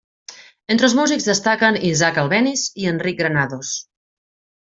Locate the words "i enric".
2.85-3.21